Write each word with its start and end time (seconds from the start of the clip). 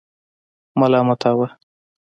ملامتاوه. 0.79 1.47